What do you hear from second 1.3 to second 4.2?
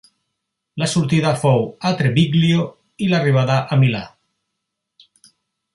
fou a Treviglio i l'arribada a Milà.